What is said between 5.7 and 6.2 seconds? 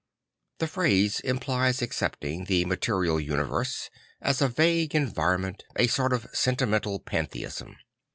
a sort